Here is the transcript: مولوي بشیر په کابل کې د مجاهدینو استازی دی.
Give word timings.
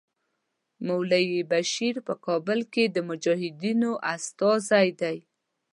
مولوي 0.85 1.41
بشیر 1.51 1.95
په 2.07 2.13
کابل 2.25 2.59
کې 2.73 2.83
د 2.89 2.97
مجاهدینو 3.09 3.91
استازی 4.13 4.87
دی. 5.01 5.17